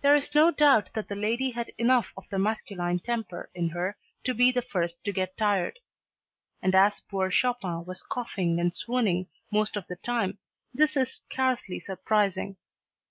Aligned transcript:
There 0.00 0.14
is 0.16 0.34
no 0.34 0.50
doubt 0.50 0.90
that 0.94 1.08
the 1.08 1.14
lady 1.14 1.50
had 1.50 1.72
enough 1.76 2.06
of 2.16 2.26
the 2.30 2.38
masculine 2.38 3.00
temper 3.00 3.50
in 3.54 3.68
her 3.68 3.98
to 4.24 4.32
be 4.32 4.50
the 4.50 4.62
first 4.62 5.04
to 5.04 5.12
get 5.12 5.36
tired. 5.36 5.78
And 6.62 6.74
as 6.74 7.00
poor 7.00 7.30
Chopin 7.30 7.84
was 7.84 8.02
coughing 8.02 8.58
and 8.58 8.74
swooning 8.74 9.26
most 9.50 9.76
of 9.76 9.86
the 9.88 9.96
time, 9.96 10.38
this 10.72 10.96
is 10.96 11.16
scarcely 11.16 11.80
surprising. 11.80 12.56